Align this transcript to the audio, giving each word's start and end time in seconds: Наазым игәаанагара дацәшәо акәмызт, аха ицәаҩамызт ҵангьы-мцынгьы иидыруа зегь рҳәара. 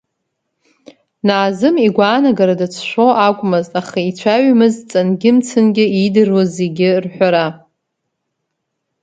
Наазым 1.27 1.75
игәаанагара 1.85 2.55
дацәшәо 2.59 3.07
акәмызт, 3.27 3.73
аха 3.81 3.99
ицәаҩамызт 4.09 4.81
ҵангьы-мцынгьы 4.91 5.85
иидыруа 5.97 6.43
зегь 6.55 6.83
рҳәара. 7.03 7.47